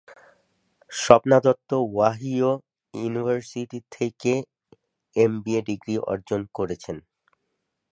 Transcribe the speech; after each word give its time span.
Swapna 0.91 1.37
Dutta 1.45 1.69
Ohio 1.87 2.51
University 2.93 3.79
থেকে 3.91 4.33
MBA 5.15 5.61
degree 5.69 5.95
অর্জন 6.11 6.41
করেছেন। 6.57 6.97